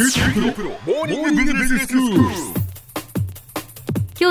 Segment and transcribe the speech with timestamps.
[0.00, 0.06] 今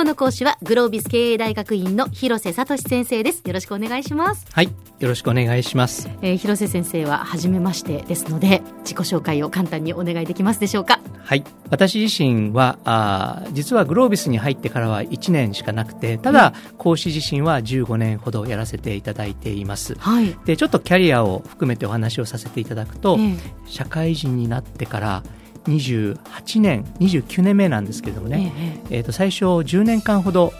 [0.00, 3.42] 日の講師はグロービス経営大学院の広瀬聡先生です。
[3.44, 4.46] よろしくお願いします。
[4.50, 6.08] はい、よろしくお願いします。
[6.22, 11.00] えー広瀬先生は初めましてですので自己紹介を簡単にお願いできますでしょうか？
[11.22, 19.96] はい、私自身はあー実はグロービスに入ってからは1年しかなくて、ただ講師自身は15年ほどやらせていただいています。
[19.96, 20.34] はい。
[20.46, 23.36] で、ちょっとキャリアを含めてお話をさせていただくと、ええ。
[23.66, 25.22] 社会人になってから
[25.68, 28.52] 28年、29年目なんですけれどもね、
[28.90, 30.52] えええー、と最初10年間ほど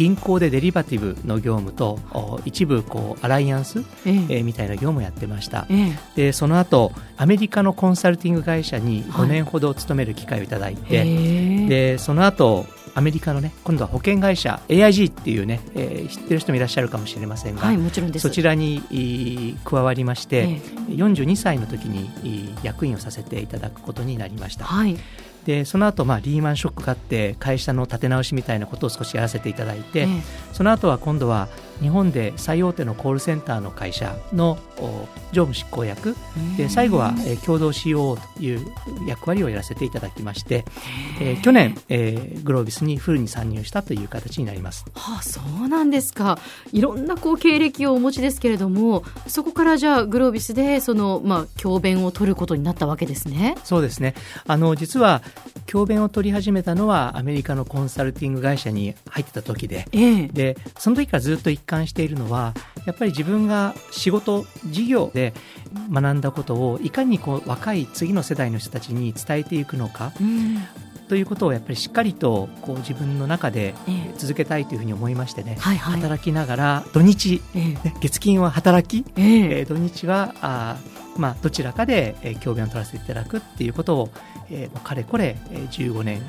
[0.00, 4.12] 銀行でデリバティブの業務とお一部こうアライアンス、ええ。
[4.12, 5.66] えーみたいな業務をやってました。
[5.68, 5.98] ええ。
[6.16, 9.26] でその後アメリカのコンサルティング会社にはい。
[9.26, 11.68] 5年ほど勤める機会をいただいて、へえ。
[11.68, 18.22] でその後アメリカのね今度は保険会社 AIG っていうね、えー知ってる人もいらっしゃるかもしれませんが、はいもちろんです。
[18.22, 24.64] そちらに加わりまして、え42歳の時に役員をさせていただくことになりました。
[24.64, 24.96] はい。
[25.44, 30.06] でその後、まあリーマンショックがあって会社の立て直しみたいなことを少しやらせていただいて、ええ。
[30.52, 31.48] その後は今度は
[31.80, 34.58] 日本で最大手のコールセンターの会社の
[35.32, 36.16] 常務執行役。
[36.56, 38.66] で最後は、えー、共同 COO という
[39.06, 40.64] 役割をやらせていただきまして、
[41.20, 44.84] えー、去年、えー、グロービスにフルに参入したという形になります。
[44.94, 46.38] はあ、そうなんですか。
[46.72, 53.56] いろんなこう経歴をお持ちですけれどもそこからじゃあグロービスでその、まあ、教鞭を取ることになったわけですね。
[53.64, 54.14] そうですね。
[54.46, 55.22] あの実は
[55.66, 62.52] 教鞭を取り始めたのはアメリカのコンサルティング会社に入ってた時で,えー、でその時からずっと1感しているのは
[62.84, 65.32] やっぱり自分が仕事事業で
[65.92, 70.58] 学んだことをいかにこう若い次の世代の人たちに伝えていくのか、うん、
[71.08, 73.74] ということをやっぱりしっかりとこう自分の中で
[74.16, 80.76] 続けたいというふうに思いましてね、はいはい、働きながら土日、えー、月金は働き、えー、えー、土日はあ
[81.16, 84.10] まあ、どちらかで、え、教鞭を取らせていただくっていうことを、
[84.48, 86.22] えー、かれこれ、え、15年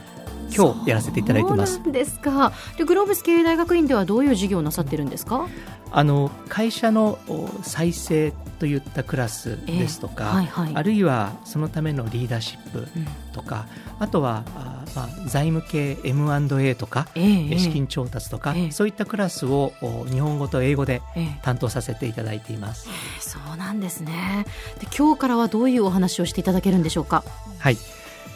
[0.55, 1.75] 今日やらせていただいてます。
[1.75, 2.51] そうなんですか。
[2.77, 5.47] でグロービス経営大学院ではどういう授業をなさってるんですか？
[5.93, 10.29] あの会社のお再生といったクラスですとか、ええ。
[10.31, 10.71] はいはい。
[10.75, 13.07] あるいはそのためのリーダーシップうん。
[13.33, 13.65] とか、
[13.99, 17.59] あとはあー、まあ、財務系 M&A とか、ええええ。
[17.59, 18.71] 資金調達とか、ええ。
[18.71, 21.39] そういったクラスをお日本語と英語でええ。
[21.41, 22.87] 担当させていただいています。
[23.19, 24.45] そうなんですね。
[24.79, 27.23] で今日からはどういうお話をしていただけるんでしょうか？
[27.59, 27.77] はい、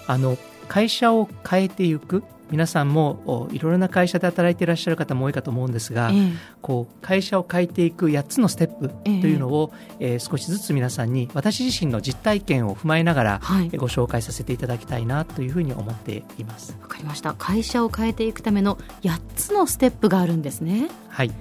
[0.08, 2.24] あの会社を変えていく。
[2.52, 6.32] 皆さんもおいろいろな会社で働いていらっしゃる方も多いかと思うんですが、ええ。
[6.62, 13.66] こう会社を変えていく8つのステップというのを、えー少しずつ皆さんに私自身の実体験を踏まえながら、はい。
[13.66, 16.78] えーご紹介させていただきたいなというふうに思っています。
[16.82, 17.34] わかりました。
[17.34, 20.88] 会社を変えていくための8つのステップがあるんですね。
[21.10, 21.32] はい。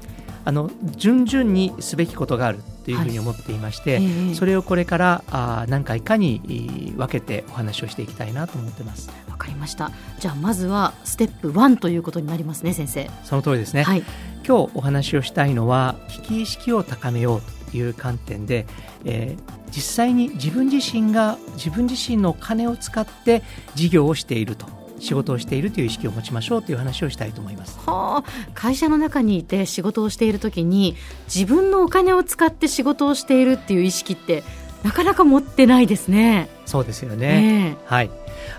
[0.46, 4.34] あの順々にすべきことがあるというふうに思っていまして、ええ。
[4.34, 9.10] それをこれからあー何回かにえー分けてお話をしていきたいなと思ってます。
[9.28, 9.90] わかりました。
[10.20, 13.10] じゃあまずはステップ1ということになりますね先生。
[13.24, 13.82] その通りですね。
[13.82, 14.02] はい。
[14.46, 18.66] 今日お話をしたいのは危機意識を高めようという観点で、
[19.04, 23.42] えー実際に自分自身が自分自身のお金を使って
[23.74, 24.66] 事業をしていると
[25.04, 27.78] 仕事をしているという意識を持ちましょうという話をしたいと思います。
[27.86, 30.96] はあ会社の中にいて仕事をしている時に
[31.32, 34.42] 自分のお金を使って仕事をしているっていう意識って
[34.82, 36.48] なかなか持ってないですね。
[36.66, 37.76] そうですよね。
[37.80, 38.10] えはい。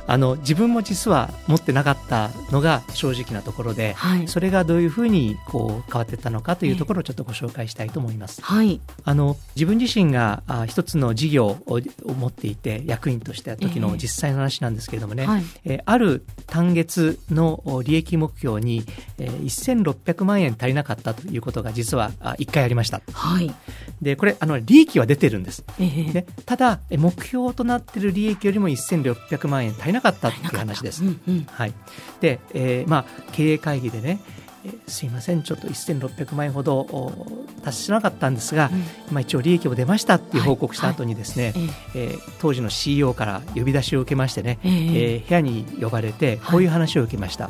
[0.07, 8.41] あの自分も実は持ってなかったのが正直なところで、はいそれがどういうふうにこう変わっていったのかというところをちょっとご紹介したいと思います。
[8.41, 18.83] はいあの自分自身があ一つの事業をを持っていて役員としてた時ええの実際の話なんですけれどもね、はいえーある単月のお利益目標に、
[19.17, 23.01] えー1600万円足りなかったということが実はあ1回ありました。
[23.11, 23.53] はい
[24.01, 25.63] でこれあの利益は出てるんです。
[25.79, 31.03] ええね、ただえ目標となっている利益よりも1600万円足りなかったという話です。
[31.03, 31.47] うんうん。
[31.51, 31.73] はい、
[32.21, 34.19] で、えーまあ、経営会議でね、
[34.65, 37.27] えーすいません、ちょっと1600万円ほどお
[37.63, 38.71] 達しなかったんですが、
[39.11, 42.09] まあ、一応利益も出ましたっていう報告した後にですね、ええ。
[42.11, 44.71] えー当時の CEO から呼び出しを受けましてね、ええ。
[44.71, 47.49] えー部屋に呼ばれてこういう話を受けました。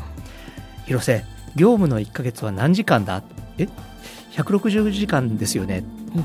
[0.88, 1.24] 広瀬、
[1.56, 3.24] 業務の1ヶ月は何時間だ？
[3.57, 3.68] え
[4.33, 5.83] ？160時間ですよね。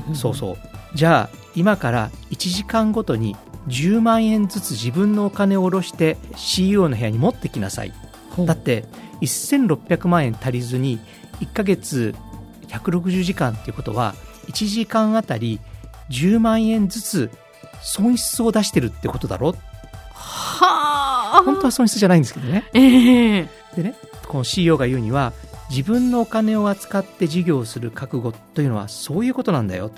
[0.09, 0.57] うんそうそう。
[0.93, 3.35] じゃあ、今から1時間ごとに
[3.67, 7.93] 10万円ずつ自分のお金を下ろして CEO の部屋に持ってきなさい。
[8.39, 8.85] だって、
[9.21, 10.99] 1600万円足りずに
[11.41, 12.15] 1ヶ月
[12.67, 14.15] 160時間っていうことは、
[14.47, 15.59] 1時間あたり
[16.09, 17.29] 10万円ずつ
[17.81, 19.55] 損失を出してるってことだろ？
[20.13, 22.69] はあ本当は損失じゃないんですけどね。
[22.73, 23.95] ええでね、
[24.27, 25.33] この CEO が言うには、
[25.69, 29.91] 自分のお金を扱って事業をする覚悟というのはそういうことなんだよ。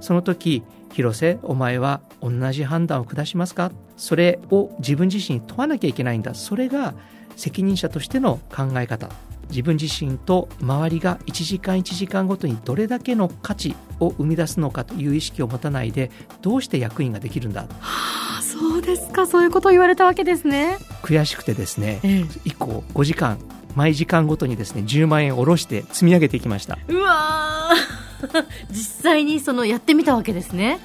[0.00, 0.62] その時、
[0.92, 6.34] 広瀬お前は同じ判断を下しますかそれを自分自身に問わなきゃいけないんだ。
[6.34, 6.94] それが
[7.36, 9.10] 責任者としての考え方。
[9.50, 16.10] 自分自身と周りが1時間1時間ごとにどれだけの価値を生み出すのかという意識を持たないで
[16.42, 17.62] どうして役員ができるんだ。
[17.62, 19.26] はあそうですか。
[19.26, 20.78] そういうことを言われたわけですね。
[21.02, 22.26] 悔しくてですね、ええ。
[22.44, 23.38] 以降5時間
[23.74, 26.78] 毎時間ごとにですね10万円下ろして積み上げていきました。
[26.88, 27.97] うわー
[28.70, 30.80] 実際にそのやってみたわけですね。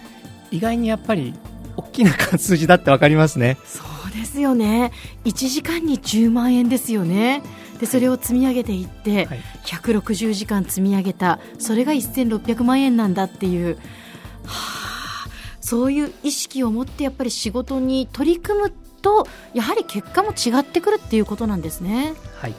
[0.51, 1.33] 意外にやっぱり
[1.75, 3.57] 大きな数字だって分かりますね。
[3.65, 4.91] そうですよね。
[5.25, 7.41] 1時間に10万円ですよね。
[7.79, 9.41] でそれを積み上げていって、はい。
[9.65, 11.39] 160時間積み上げた。
[11.57, 13.75] それが1600万円なんだっていう、
[14.45, 15.27] はあ、
[15.59, 22.13] そういう意識を持ってやっぱり仕事に取り組むとやはり結果も違ってくるっていうことなんですね。
[22.39, 22.53] はい。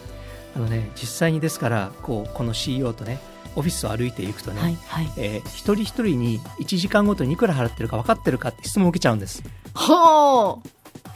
[0.56, 3.18] あのね実際にですからこうこの CEO とね
[3.56, 9.42] オフィスを歩いていくとね、はいはい、えー一人一人に1時間ごとにいくら払ってるか分かってるかって質問を受けちゃうんです。
[9.74, 10.68] ほう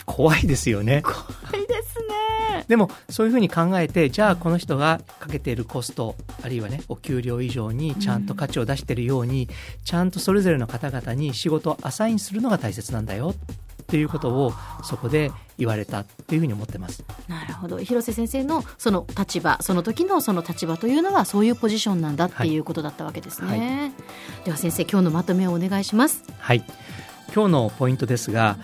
[0.06, 1.02] 怖いですよね。
[1.02, 1.17] 怖
[1.62, 2.64] いですね。
[2.69, 9.49] でもそういうふうに考えてじゃあこの人がかけているコストあるいはねお給料以上にちゃんと価値を出しているように、
[9.85, 13.35] ちゃんとそれぞれの方々に仕事をアサインするのが大切なんだよ
[13.88, 14.52] っていうことを
[14.85, 17.02] そこで言われたっていうふうに思ってます。
[17.26, 17.79] なるほど。
[17.79, 23.93] 広瀬先生のその立場その時のその立場というのはそういうポジションなんだっていうことだったわけですね、
[24.44, 26.23] では先生今日のまとめをお願いします。
[26.38, 26.62] はい。
[27.35, 28.58] 今日のポイントですが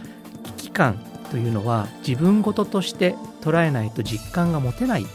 [0.58, 0.98] 危機感
[1.30, 5.06] というのは自分事として捉えないと実感が持てない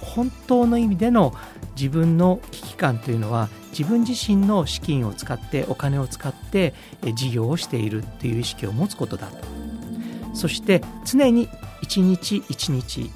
[0.00, 1.32] 本当の意味での
[1.76, 6.74] 自分の危機感というのは自分自身の資金を使ってお金を使って
[7.04, 9.36] え事業をしているという意識を持つことだと。
[10.34, 11.48] そして常に
[11.82, 13.10] 一日一日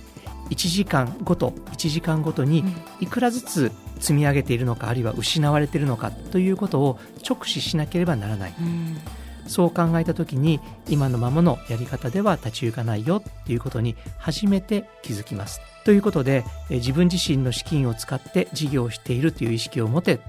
[0.51, 2.65] 1時間ごと1時間ごとに
[3.01, 6.99] いくらずつ積み上げているのかあるいは失われているのかということを
[7.29, 8.55] 直視しなければならない。
[8.59, 8.99] うん
[9.47, 15.61] そう考えた時に今のままのやり方では立ち行かないよっていうことに初めて気づきます。
[15.85, 20.21] ということでえ自分自身の資金を使って事業をしているという意識を持て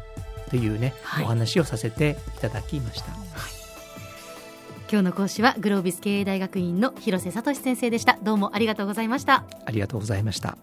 [0.49, 3.07] というね、はいお話をさせていただきました。
[4.89, 10.57] 今日の講師はグロービス経営大学院の広瀬聡先生でしたどうもありがとうございましたありがとうございました。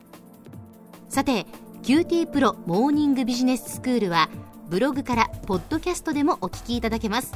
[1.11, 1.47] さて
[1.83, 4.31] QT プロモーニングビジネススクールは
[4.71, 7.35] ブログからポッドキャストでもお聞きいただけます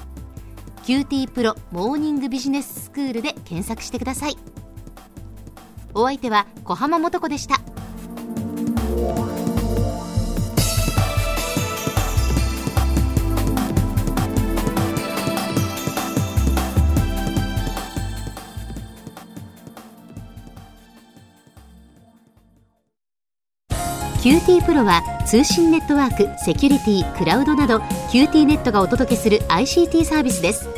[0.88, 4.38] QT プロモーニングビジネススクールで検索してください。
[5.92, 7.60] お相手は小浜もとこでした。
[24.22, 27.76] QT プロは通信ネットワーク、セキュリティ、クラウドなど
[28.10, 30.77] QT ネットがお届けする ICT サービスです。